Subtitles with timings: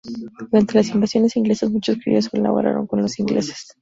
[0.51, 3.67] Durante las invasiones inglesas, muchos criollos colaboraron con los ingleses.